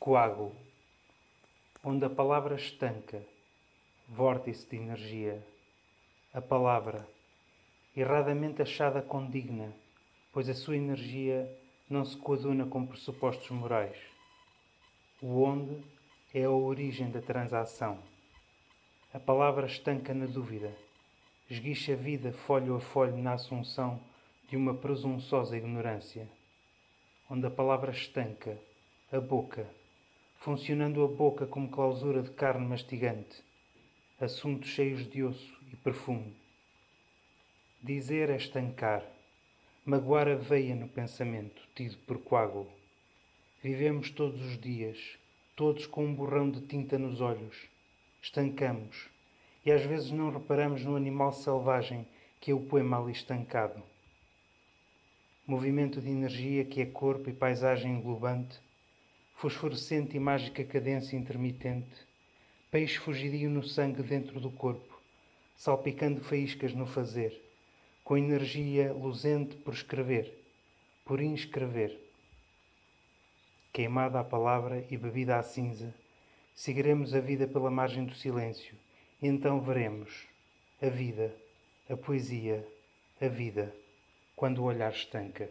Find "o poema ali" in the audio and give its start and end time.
52.54-53.10